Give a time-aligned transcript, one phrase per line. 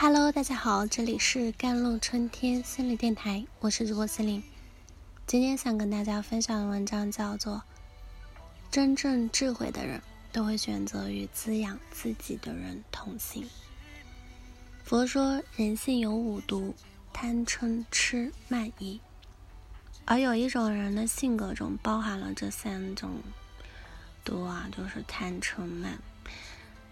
[0.00, 4.40] Hello，大家好，这里是甘露春天心理电台，我是主播心灵。
[5.26, 7.56] 今天想跟大家分享的文章叫做
[8.70, 10.00] 《真正智慧的人
[10.30, 13.42] 都会选择与滋养自己的人同行》。
[14.84, 16.76] 佛说人性有五毒：
[17.12, 19.00] 贪、嗔、痴、慢、疑。
[20.04, 23.16] 而有一种人的性格中包含了这三种
[24.24, 25.98] 毒啊，就是贪、嗔、慢。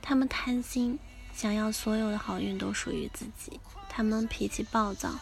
[0.03, 0.99] 他们贪心。
[1.37, 5.19] 想要所有的好运都属于自己，他们脾气暴躁，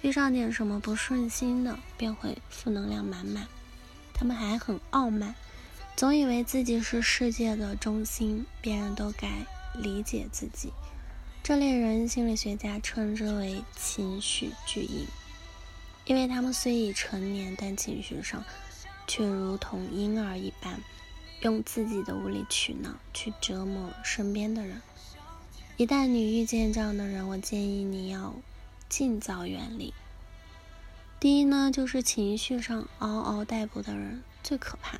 [0.00, 3.46] 遇上点什么不顺心的便会负能量满满。
[4.14, 5.34] 他们还很傲慢，
[5.94, 9.28] 总以为自己是世界的中心，别人都该
[9.74, 10.72] 理解自己。
[11.42, 15.06] 这类人，心理学家称之为情绪巨婴，
[16.06, 18.42] 因为他们虽已成年，但情绪上
[19.06, 20.80] 却如同婴儿一般，
[21.42, 24.80] 用自己的无理取闹去折磨身边的人。
[25.78, 28.34] 一旦你遇见这样的人，我建议你要
[28.88, 29.94] 尽早远离。
[31.20, 34.98] 第一呢，就是情绪上嗷嗷待哺的人最可怕。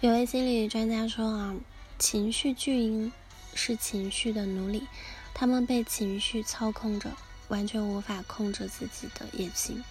[0.00, 1.54] 有位心理专家说啊，
[1.98, 3.12] 情绪巨婴
[3.52, 4.86] 是情绪的奴隶，
[5.34, 7.14] 他们被情绪操控着，
[7.48, 9.84] 完全无法控制自己的野心。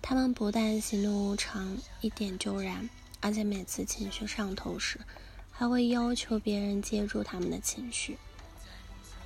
[0.00, 2.88] 他们不但喜怒无常，一点就燃，
[3.20, 5.00] 而且每次情绪上头时，
[5.52, 8.16] 还会要求别人接住他们的情绪。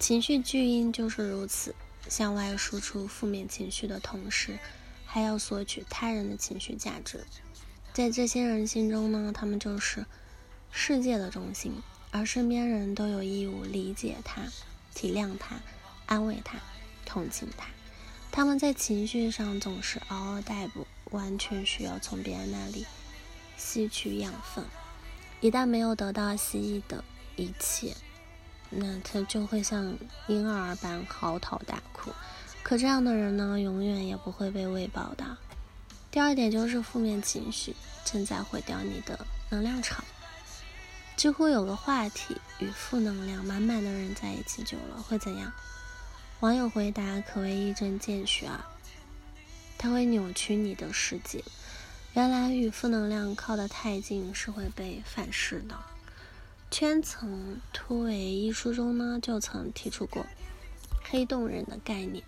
[0.00, 1.74] 情绪巨婴就是如此，
[2.08, 4.58] 向外输出负面情绪的同时，
[5.04, 7.26] 还要索取他人的情绪价值。
[7.92, 10.06] 在这些人心中呢，他们就是
[10.70, 11.74] 世界的中心，
[12.10, 14.40] 而身边人都有义务理解他、
[14.94, 15.60] 体谅他、
[16.06, 16.58] 安慰他、
[17.04, 17.68] 同情他。
[18.32, 22.86] 他们在情绪上总是嗷嗷待哺，完全需要从别人那里
[23.58, 24.64] 吸取养分。
[25.42, 27.04] 一旦没有得到希冀的
[27.36, 27.94] 一切，
[28.70, 29.96] 那他就会像
[30.28, 32.12] 婴儿般嚎啕大哭，
[32.62, 35.36] 可这样的人呢，永远也不会被喂饱的。
[36.10, 40.04] 第二点就是负面情绪正在毁掉你的能量场。
[41.16, 45.52] 几乎有个话题：与负能量满满的人在一起久了会怎样？
[46.40, 48.64] 网友回答可谓一针见血啊，
[49.76, 51.44] 他会扭曲你的世界。
[52.14, 55.78] 原来与负能量靠得太近是会被反噬的。
[56.70, 60.24] 圈层突围一书中呢，就曾提出过
[61.02, 62.22] “黑洞人”的概念，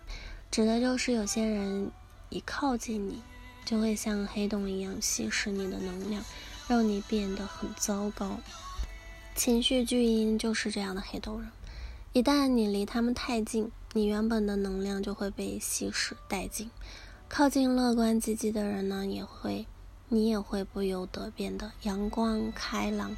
[0.50, 1.92] 指的就是有些人
[2.28, 3.22] 一靠近你，
[3.64, 6.24] 就会像黑洞一样吸食你的能量，
[6.66, 8.40] 让你变得很糟糕。
[9.36, 11.48] 情绪巨婴就是这样的黑洞人，
[12.12, 16.68] 一旦你离他们太近，你原本的能量就会被吸食殆尽。
[17.28, 19.66] 靠近乐观积极的人呢，也会，
[20.08, 23.16] 你也会不由得变得阳光开朗。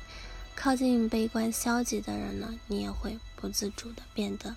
[0.57, 4.57] 靠近悲观消极的人呢，你也会不自主的变得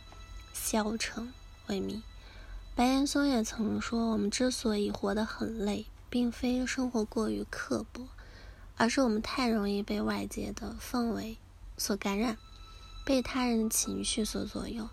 [0.53, 1.33] 消沉
[1.67, 2.01] 萎靡。
[2.75, 8.07] 白岩松也曾说，我们之所以活得很累，并非生活过于刻薄，
[8.77, 11.37] 而是我们太容易被外界的氛围
[11.77, 12.37] 所感染，
[13.03, 14.87] 被他人的情绪所左右。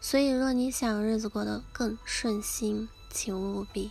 [0.00, 3.90] 所以，若你想日子过得更顺心，请务必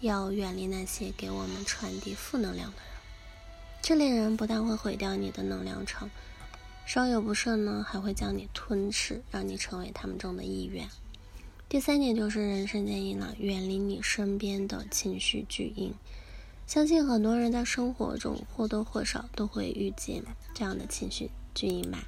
[0.00, 2.97] 要远离那些给我们传递负能量的人。
[3.88, 6.10] 这类人不但会毁掉你的能量场，
[6.84, 10.86] 稍有不慎呢，还会将你吞噬，让你成为他们中的一员。
[11.70, 15.94] 第三点就是人生建议了，远离你身边的情绪巨婴。
[16.66, 20.22] 相信很多人在生活中或多或少都会遇见
[20.52, 22.04] 这样的情绪巨婴吧。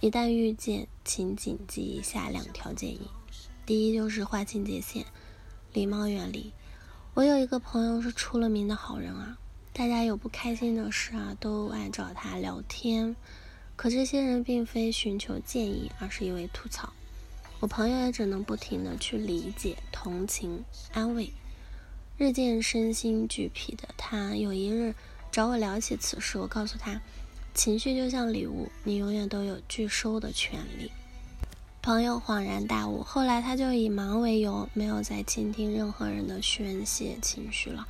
[0.00, 3.02] 一旦遇见，请谨记以下两条建议：
[3.66, 5.04] 第一就是划清界限，
[5.74, 6.54] 礼貌远离。
[7.12, 9.36] 我有一个朋友是出了名的好人啊。
[9.74, 13.16] 大家有不开心的事啊，都爱找他聊天。
[13.74, 16.92] 可这些人并非寻求建议，而是一味吐槽。
[17.58, 20.62] 我朋友也只能不停的去理解、同情、
[20.92, 21.32] 安慰。
[22.18, 24.94] 日渐身心俱疲的他，有一日
[25.30, 26.36] 找我聊起此事。
[26.36, 27.00] 我告诉他，
[27.54, 30.92] 情绪就像礼物，你永远都有拒收的权利。
[31.80, 37.88] 朋友恍然大悟，后来他就以忙为由，没有再倾听任何人的宣泄情绪了。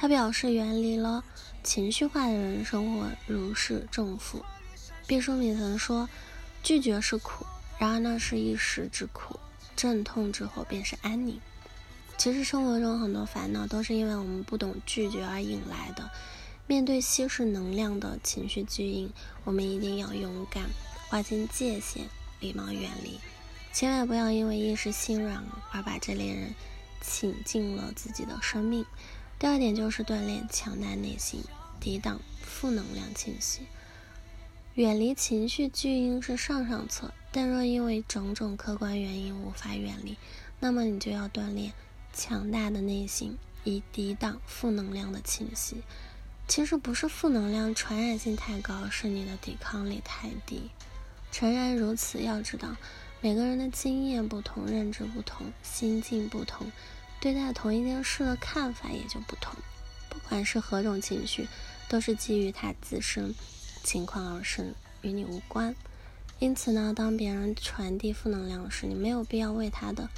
[0.00, 1.24] 他表示，远离了
[1.64, 4.44] 情绪化的人，生活如释重负。
[5.08, 6.08] 毕淑敏曾说
[6.62, 7.44] ：“拒绝是苦，
[7.80, 9.40] 然而那是一时之苦，
[9.74, 11.40] 阵痛之后便是安宁。”
[12.16, 16.08] 其实生活中很多烦恼都是因为我们不懂拒绝而引来的。
[16.68, 19.12] 面对稀释能量的情绪巨婴，
[19.42, 20.62] 我们一定要勇敢，
[21.08, 22.04] 划清界限，
[22.38, 23.18] 礼貌远离，
[23.72, 25.42] 千万不要因为一时心软
[25.72, 26.54] 而把这类人
[27.00, 28.86] 请进了自己的生命。
[29.38, 31.44] 第二点就是锻炼强大内心，
[31.78, 33.60] 抵挡负能量侵袭。
[34.74, 40.16] 远离情绪巨婴是上上策，但若因为种种客观原因无法远离，
[40.58, 41.72] 那么你就要锻炼
[42.12, 45.82] 强大的内心，以抵挡负能量的侵袭。
[46.48, 50.70] 其实不是负能量传染性太高，是你的抵抗力太低。
[51.30, 52.76] 诚然如此，要知道
[53.20, 56.72] 每个人的经验不同，认知不同，心境不同，
[57.20, 59.54] 对待同一件事的看法也就不同。
[60.08, 61.48] 不管是何种情绪，
[61.88, 63.34] 都是基于他自身。
[63.84, 65.74] 情况而生，与你无关。
[66.38, 70.08] 因此呢，当别人传递负能量时，你没有必要为他的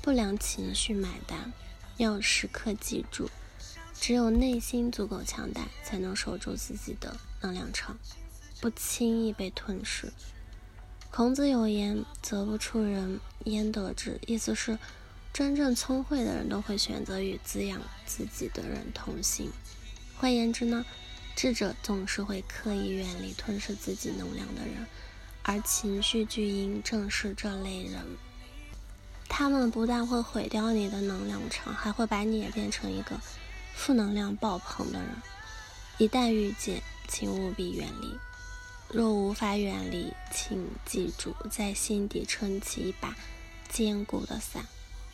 [0.00, 1.52] 不良情绪买单。
[1.98, 3.30] 要时刻记住，
[3.94, 7.98] 只有内心足够强大，才能守住自己的能量场，
[8.60, 10.12] 不轻易被吞噬。
[11.10, 14.78] 孔子有言：“则不出人，焉得之？”意思是，
[15.32, 19.50] 真正聪慧的人都会选择与滋养自己的人同行。
[20.16, 20.84] 换言之呢？
[21.34, 24.86] 智者总是会刻意远离吞噬自己能量的人，
[25.42, 28.04] 而情绪巨婴正是这类人。
[29.28, 33.18] 他们不但会毁掉你的能量场，还会把你也变成一个
[33.74, 35.08] 负能量爆棚的人。
[35.96, 38.14] 一旦遇见，请务必远离。
[38.90, 43.16] 若无法远离，请记住在心底撑起一把
[43.70, 44.66] 坚固的伞，